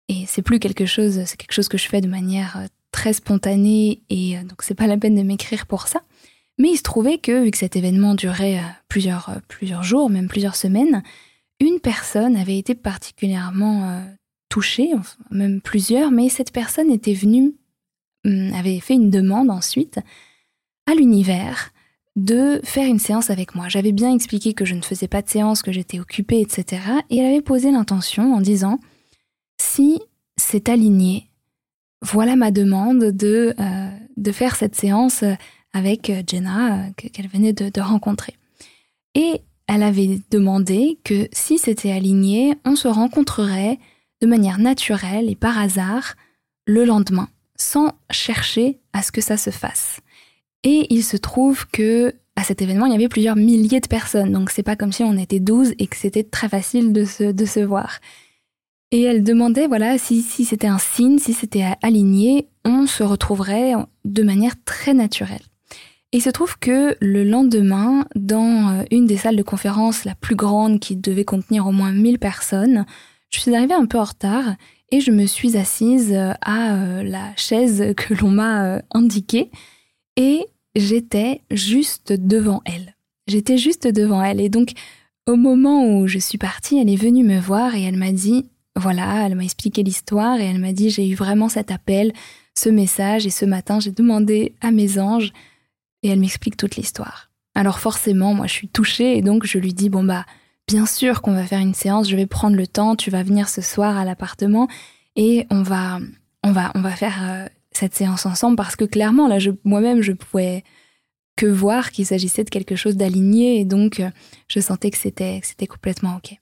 [0.09, 3.13] Et c'est plus quelque chose, c'est quelque chose que je fais de manière euh, très
[3.13, 6.01] spontanée et euh, donc c'est pas la peine de m'écrire pour ça.
[6.57, 10.29] Mais il se trouvait que, vu que cet événement durait euh, plusieurs, plusieurs jours, même
[10.29, 11.03] plusieurs semaines,
[11.61, 14.03] une personne avait été particulièrement
[14.49, 14.93] touchée,
[15.31, 17.53] même plusieurs, mais cette personne était venue,
[18.25, 19.99] hum, avait fait une demande ensuite
[20.87, 21.71] à l'univers
[22.17, 23.69] de faire une séance avec moi.
[23.69, 26.83] J'avais bien expliqué que je ne faisais pas de séance, que j'étais occupée, etc.
[27.11, 28.79] Et elle avait posé l'intention en disant
[29.61, 30.01] si
[30.37, 31.29] c'est aligné,
[32.03, 35.25] voilà ma demande de, euh, de faire cette séance
[35.73, 38.35] avec Jenna euh, qu'elle venait de, de rencontrer.
[39.15, 43.79] Et elle avait demandé que si c'était aligné, on se rencontrerait
[44.21, 46.15] de manière naturelle et par hasard
[46.67, 50.01] le lendemain, sans chercher à ce que ça se fasse.
[50.65, 54.33] Et il se trouve que à cet événement, il y avait plusieurs milliers de personnes,
[54.33, 57.33] donc c'est pas comme si on était 12 et que c'était très facile de se,
[57.33, 57.99] de se voir.
[58.93, 63.75] Et elle demandait, voilà, si, si c'était un signe, si c'était aligné, on se retrouverait
[64.05, 65.43] de manière très naturelle.
[66.13, 70.15] Et il se trouve que le lendemain, dans euh, une des salles de conférence la
[70.15, 72.87] plus grande qui devait contenir au moins 1000 personnes,
[73.31, 74.55] je suis arrivée un peu en retard
[74.91, 79.51] et je me suis assise euh, à euh, la chaise que l'on m'a indiquée
[80.19, 82.95] et j'étais juste devant elle.
[83.29, 84.73] J'étais juste devant elle et donc
[85.27, 88.47] au moment où je suis partie, elle est venue me voir et elle m'a dit
[88.77, 92.13] voilà, elle m'a expliqué l'histoire et elle m'a dit j'ai eu vraiment cet appel,
[92.55, 95.33] ce message et ce matin j'ai demandé à mes anges
[96.03, 97.31] et elle m'explique toute l'histoire.
[97.55, 100.27] Alors forcément, moi je suis touchée et donc je lui dis bon bah
[100.67, 103.49] bien sûr qu'on va faire une séance, je vais prendre le temps, tu vas venir
[103.49, 104.67] ce soir à l'appartement
[105.15, 106.01] et on va
[106.43, 107.47] on va on va faire euh,
[107.79, 110.65] cette séance ensemble parce que clairement là moi-même je pouvais
[111.37, 114.11] que voir qu'il s'agissait de quelque chose d'aligné et donc euh,
[114.49, 116.37] je sentais que c'était complètement OK.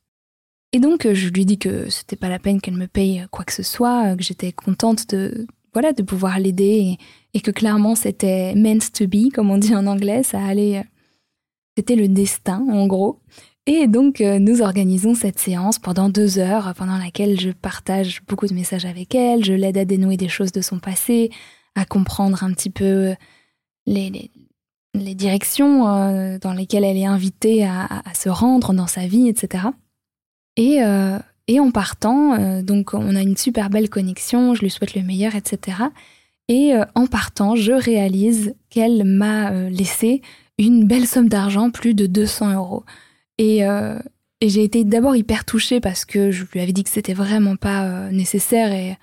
[0.73, 3.45] Et donc, euh, je lui dis que c'était pas la peine qu'elle me paye quoi
[3.45, 6.97] que ce soit, euh, que j'étais contente de, voilà, de pouvoir l'aider
[7.35, 10.85] et, que clairement c'était meant to be, comme on dit en anglais, ça allait,
[11.77, 13.21] c'était le destin en gros.
[13.67, 18.55] Et donc, nous organisons cette séance pendant deux heures, pendant laquelle je partage beaucoup de
[18.55, 21.31] messages avec elle, je l'aide à dénouer des choses de son passé,
[21.75, 23.15] à comprendre un petit peu
[23.87, 24.31] les,
[24.95, 25.83] les, directions
[26.39, 29.65] dans lesquelles elle est invitée à, à se rendre dans sa vie, etc.
[30.57, 34.71] Et, euh, et en partant, euh, donc on a une super belle connexion, je lui
[34.71, 35.79] souhaite le meilleur, etc.
[36.49, 40.23] Et euh, en partant, je réalise qu'elle m'a laissé
[40.59, 42.85] une belle somme d'argent, plus de 200 euros.
[43.39, 43.61] Et,
[44.41, 47.57] et j'ai été d'abord hyper touchée parce que je lui avais dit que c'était vraiment
[47.57, 48.97] pas nécessaire et,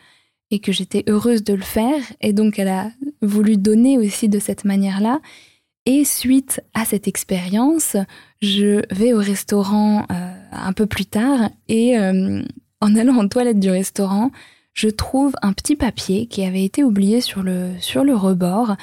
[0.60, 2.02] que j'étais heureuse de le faire.
[2.22, 2.92] Et donc elle a
[3.22, 5.20] voulu donner aussi de cette manière-là.
[5.86, 7.98] Et suite à cette expérience,
[8.42, 12.42] je vais au restaurant euh, un peu plus tard et euh,
[12.80, 14.32] en allant en toilette du restaurant,
[14.74, 18.76] je trouve un petit papier qui avait été oublié sur le, sur le rebord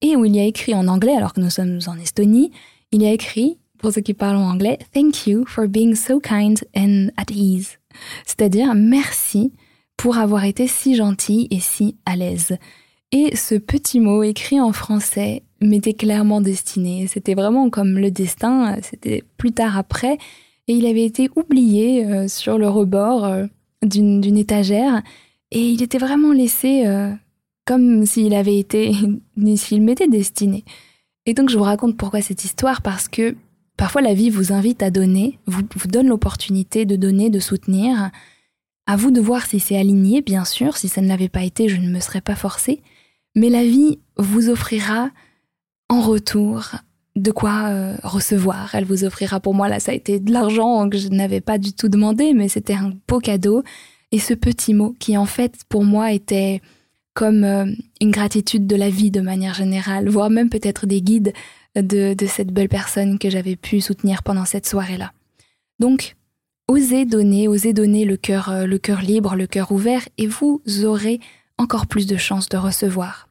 [0.00, 2.50] et où il y a écrit en anglais, alors que nous sommes en Estonie,
[2.92, 6.20] il y a écrit, pour ceux qui parlent en anglais, Thank you for being so
[6.20, 7.78] kind and at ease.
[8.26, 9.52] C'est-à-dire merci
[9.96, 12.56] pour avoir été si gentil et si à l'aise.
[13.10, 17.06] Et ce petit mot écrit en français m'était clairement destiné.
[17.06, 20.18] C'était vraiment comme le destin, c'était plus tard après,
[20.68, 23.46] et il avait été oublié euh, sur le rebord euh,
[23.82, 25.02] d'une étagère.
[25.50, 27.10] Et il était vraiment laissé euh,
[27.64, 28.92] comme s'il avait été,
[29.56, 30.64] s'il m'était destiné.
[31.24, 33.34] Et donc je vous raconte pourquoi cette histoire, parce que
[33.78, 38.10] parfois la vie vous invite à donner, vous, donne l'opportunité de donner, de soutenir.
[38.86, 40.76] À vous de voir si c'est aligné, bien sûr.
[40.76, 42.82] Si ça ne l'avait pas été, je ne me serais pas forcée.
[43.34, 45.10] Mais la vie vous offrira
[45.88, 46.72] en retour
[47.16, 48.74] de quoi euh, recevoir.
[48.74, 51.58] Elle vous offrira pour moi, là, ça a été de l'argent que je n'avais pas
[51.58, 53.62] du tout demandé, mais c'était un beau cadeau.
[54.10, 56.62] Et ce petit mot qui, en fait, pour moi, était
[57.18, 57.66] comme euh,
[58.00, 61.32] une gratitude de la vie de manière générale, voire même peut-être des guides
[61.74, 65.12] de, de cette belle personne que j'avais pu soutenir pendant cette soirée-là.
[65.80, 66.14] Donc,
[66.68, 70.62] osez donner, osez donner le cœur, euh, le cœur libre, le cœur ouvert, et vous
[70.84, 71.18] aurez
[71.56, 73.28] encore plus de chances de recevoir.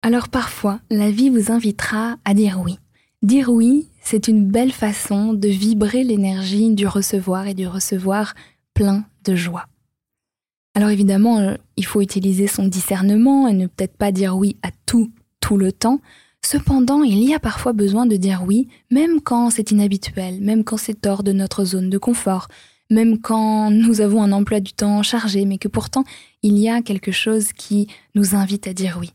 [0.00, 2.78] Alors parfois, la vie vous invitera à dire oui.
[3.20, 8.34] Dire oui, c'est une belle façon de vibrer l'énergie du recevoir et du recevoir
[8.72, 9.66] plein de joie.
[10.74, 14.70] Alors évidemment, euh, il faut utiliser son discernement et ne peut-être pas dire oui à
[14.86, 16.00] tout, tout le temps.
[16.44, 20.76] Cependant, il y a parfois besoin de dire oui, même quand c'est inhabituel, même quand
[20.76, 22.48] c'est hors de notre zone de confort,
[22.90, 26.04] même quand nous avons un emploi du temps chargé, mais que pourtant
[26.42, 29.12] il y a quelque chose qui nous invite à dire oui.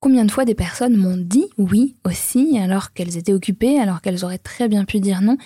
[0.00, 4.24] Combien de fois des personnes m'ont dit oui aussi alors qu'elles étaient occupées, alors qu'elles
[4.24, 5.36] auraient très bien pu dire non,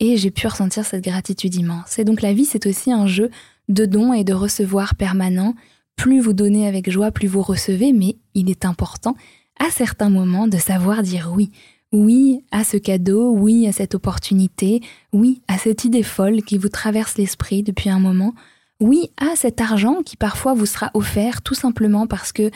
[0.00, 1.98] et j'ai pu ressentir cette gratitude immense.
[1.98, 3.30] Et donc la vie, c'est aussi un jeu
[3.70, 5.54] de dons et de recevoir permanent.
[5.96, 9.16] Plus vous donnez avec joie, plus vous recevez, mais il est important
[9.58, 11.50] à certains moments de savoir dire oui.
[11.92, 14.80] Oui à ce cadeau, oui à cette opportunité,
[15.12, 18.32] oui à cette idée folle qui vous traverse l'esprit depuis un moment,
[18.78, 22.50] oui à cet argent qui parfois vous sera offert tout simplement parce que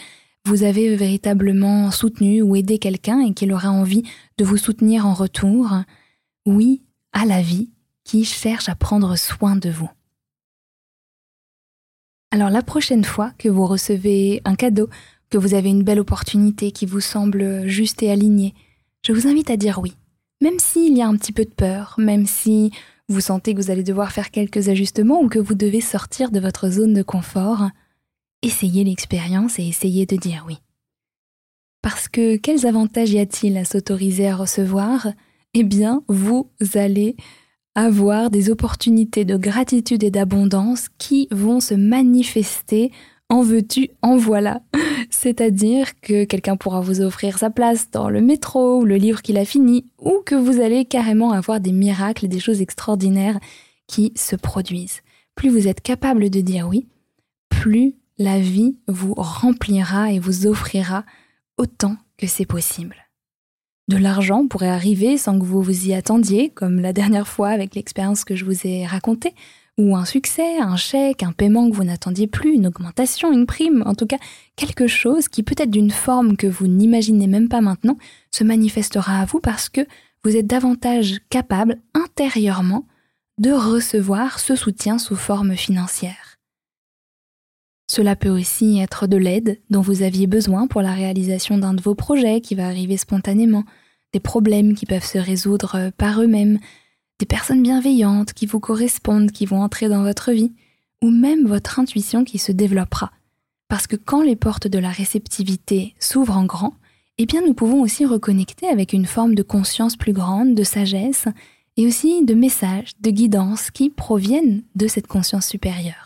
[0.47, 4.05] vous avez véritablement soutenu ou aidé quelqu'un et qu'il aura envie
[4.39, 5.69] de vous soutenir en retour,
[6.47, 7.71] oui à la vie
[8.05, 9.91] qui cherche à prendre soin de vous.
[12.35, 14.89] Alors la prochaine fois que vous recevez un cadeau,
[15.31, 18.55] que vous avez une belle opportunité qui vous semble juste et alignée,
[19.07, 19.95] je vous invite à dire oui.
[20.41, 22.73] Même s'il y a un petit peu de peur, même si
[23.09, 26.41] vous sentez que vous allez devoir faire quelques ajustements ou que vous devez sortir de
[26.41, 27.69] votre zone de confort,
[28.43, 30.59] essayez l'expérience et essayez de dire oui.
[31.83, 35.07] Parce que quels avantages y a-t-il à s'autoriser à recevoir?
[35.55, 37.15] Eh bien, vous allez
[37.75, 42.93] avoir des opportunités de gratitude et d'abondance qui vont se manifester
[43.29, 44.61] en veux-tu, en voilà.
[45.11, 49.39] C'est-à-dire que quelqu'un pourra vous offrir sa place dans le métro ou le livre qu'il
[49.39, 53.39] a fini, ou que vous allez carrément avoir des miracles, des choses extraordinaires
[53.87, 55.01] qui se produisent.
[55.35, 56.87] Plus vous êtes capable de dire oui,
[57.49, 61.05] plus la vie vous remplira et vous offrira
[61.59, 63.04] autant que c'est possible.
[63.87, 67.75] De l'argent pourrait arriver sans que vous vous y attendiez, comme la dernière fois avec
[67.75, 69.35] l'expérience que je vous ai racontée,
[69.77, 73.83] ou un succès, un chèque, un paiement que vous n'attendiez plus, une augmentation, une prime,
[73.85, 74.19] en tout cas
[74.57, 77.99] quelque chose qui peut être d'une forme que vous n'imaginez même pas maintenant,
[78.31, 79.83] se manifestera à vous parce que
[80.25, 82.87] vous êtes davantage capable intérieurement
[83.39, 86.24] de recevoir ce soutien sous forme financière.
[87.87, 91.83] Cela peut aussi être de l'aide dont vous aviez besoin pour la réalisation d'un de
[91.83, 93.65] vos projets qui va arriver spontanément,
[94.13, 96.59] des problèmes qui peuvent se résoudre euh, par eux-mêmes,
[97.19, 100.53] des personnes bienveillantes qui vous correspondent, qui vont entrer dans votre vie,
[101.03, 103.13] ou même votre intuition qui se développera.
[103.69, 106.75] Parce que quand les portes de la réceptivité s'ouvrent en grand,
[107.19, 111.27] eh bien nous pouvons aussi reconnecter avec une forme de conscience plus grande, de sagesse,
[111.77, 116.04] et aussi de messages, de guidance qui proviennent de cette conscience supérieure.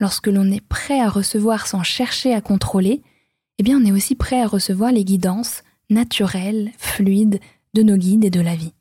[0.00, 3.02] Lorsque l'on est prêt à recevoir sans chercher à contrôler,
[3.58, 7.38] eh bien on est aussi prêt à recevoir les guidances naturelles, fluides
[7.74, 8.72] de nos guides et de la vie.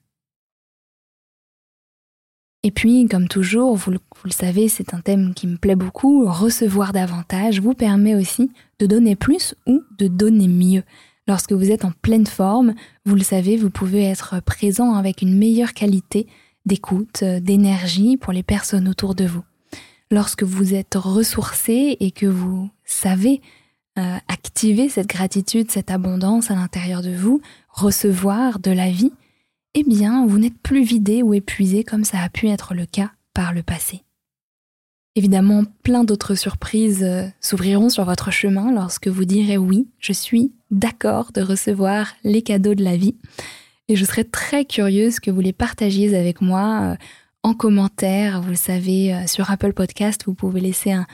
[2.64, 5.78] Et puis, comme toujours, vous le, vous le savez, c'est un thème qui me plaît
[5.78, 10.84] beaucoup, recevoir davantage vous permet aussi de donner plus ou de donner mieux.
[11.28, 12.74] Lorsque vous êtes en pleine forme,
[13.06, 16.28] vous le savez, vous pouvez être présent avec une meilleure qualité
[16.66, 19.44] d'écoute, d'énergie pour les personnes autour de vous
[20.12, 23.42] lorsque vous êtes ressourcé et que vous savez
[23.98, 29.12] euh, activer cette gratitude, cette abondance à l'intérieur de vous, recevoir de la vie,
[29.76, 33.12] eh bien, vous n'êtes plus vidé ou épuisé comme ça a pu être le cas
[33.34, 34.04] par le passé.
[35.16, 40.54] Évidemment, plein d'autres surprises euh, s'ouvriront sur votre chemin lorsque vous direz oui, je suis
[40.72, 43.16] d'accord de recevoir les cadeaux de la vie.
[43.88, 46.96] Et je serais très curieuse que vous les partagiez avec moi euh,
[47.44, 48.42] en commentaire.
[48.42, 51.06] Vous le savez, euh, sur Apple Podcast, vous pouvez laisser un,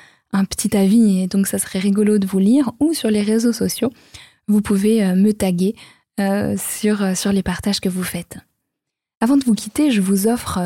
[0.50, 3.90] petit avis et donc ça serait rigolo de vous lire ou sur les réseaux sociaux,
[4.50, 5.76] vous pouvez euh, me taguer
[6.20, 8.38] euh, sur, les partages que vous faites.
[9.22, 10.60] Avant de vous quitter, je vous offre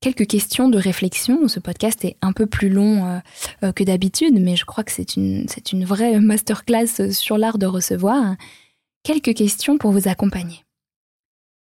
[0.00, 1.46] quelques questions de réflexion.
[1.46, 3.22] Ce podcast est un peu plus long
[3.62, 8.34] que d'habitude, mais je crois que c'est une vraie masterclass sur l'art de recevoir.
[9.04, 10.64] Quelques questions pour vous accompagner.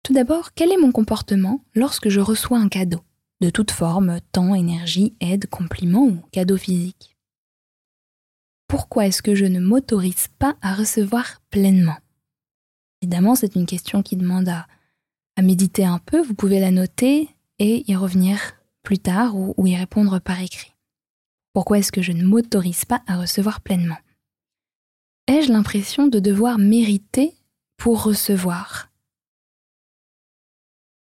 [0.02, 3.00] Tout d'abord, quel est mon comportement lorsque je reçois un cadeau?
[3.40, 7.16] De toute forme, temps, énergie, aide, compliment ou cadeau physique
[8.66, 11.96] Pourquoi est-ce que je ne m'autorise pas à recevoir pleinement?
[13.00, 14.66] Évidemment, c'est une question qui demande à,
[15.40, 17.28] méditer un peu, vous pouvez la noter
[17.60, 18.40] et y revenir
[18.82, 20.74] plus tard ou, ou y répondre par écrit.
[21.52, 23.98] Pourquoi est-ce que je ne m'autorise pas à recevoir pleinement?
[25.28, 27.34] Ai-je l'impression de devoir mériter
[27.76, 28.87] pour recevoir?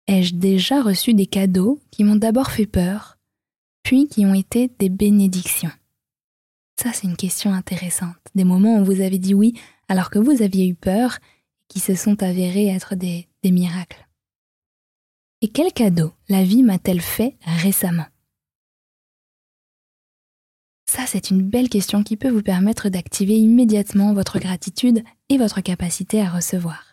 [0.07, 3.17] Ai-je déjà reçu des cadeaux qui m'ont d'abord fait peur,
[3.83, 5.71] puis qui ont été des bénédictions?
[6.81, 8.17] Ça, c'est une question intéressante.
[8.35, 9.53] Des moments où vous avez dit oui
[9.87, 11.19] alors que vous aviez eu peur,
[11.67, 14.07] qui se sont avérés être des, des miracles.
[15.41, 18.05] Et quel cadeau la vie m'a-t-elle fait récemment?
[20.89, 25.61] Ça, c'est une belle question qui peut vous permettre d'activer immédiatement votre gratitude et votre
[25.61, 26.92] capacité à recevoir.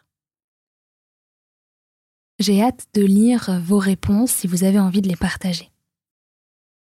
[2.41, 5.68] J'ai hâte de lire vos réponses si vous avez envie de les partager.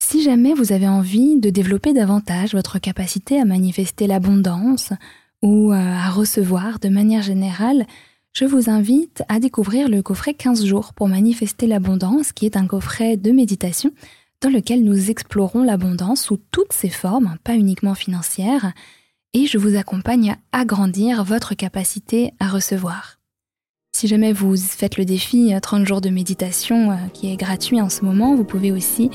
[0.02, 4.94] Si jamais vous avez envie de développer davantage votre capacité à manifester l'abondance
[5.42, 7.86] ou euh, à recevoir de manière générale,
[8.32, 12.66] je vous invite à découvrir le coffret 15 jours pour manifester l'abondance, qui est un
[12.66, 13.90] coffret de méditation
[14.40, 18.72] dans lequel nous explorons l'abondance sous toutes ses formes, pas uniquement financières,
[19.34, 23.18] et je vous accompagne à agrandir votre capacité à recevoir.
[23.94, 27.80] Si jamais vous faites le défi 30 euh, jours de méditation euh, qui est gratuit
[27.80, 29.08] en ce moment, vous pouvez aussi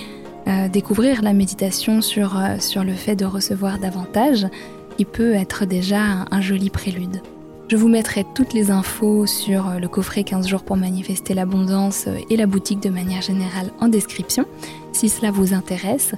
[0.47, 4.47] euh, découvrir la méditation sur, sur le fait de recevoir davantage,
[4.95, 7.21] qui peut être déjà un, joli prélude.
[7.67, 12.37] Je vous mettrai toutes les infos sur le coffret 15 jours pour manifester l'abondance et
[12.37, 14.45] la boutique de manière générale en description,
[14.93, 16.13] si cela vous intéresse.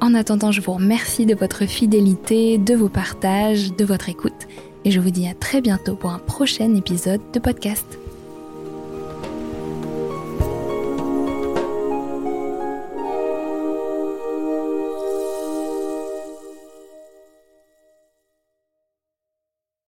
[0.00, 4.46] En attendant, je vous remercie de votre fidélité, de vos partages, de votre écoute,
[4.84, 7.98] et je vous dis à très bientôt pour un prochain épisode de podcast.